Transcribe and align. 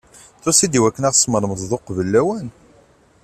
Tusiḍ-d 0.43 0.77
iwakken 0.77 1.07
ad 1.07 1.11
ɣ-tesmeremdeḍ 1.13 1.71
uqbel 1.77 2.07
lawan? 2.09 2.47